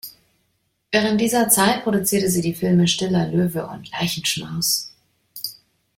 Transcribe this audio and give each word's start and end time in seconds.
Während 0.91 1.21
dieser 1.21 1.47
Zeit 1.49 1.83
produzierte 1.83 2.27
sie 2.31 2.41
die 2.41 2.55
Filme 2.55 2.87
"Stiller 2.87 3.27
Löwe" 3.27 3.67
und 3.67 3.91
"Leichenschmaus". 3.91 4.95